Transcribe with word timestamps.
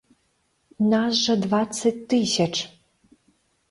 Нас 0.93 1.13
жа 1.27 1.35
дваццаць 1.43 1.95
тысяч! 2.11 2.53